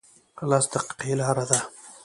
لس 0.51 0.65
دقیقې 0.73 1.13
لاره 1.19 1.45
ده 1.49 1.59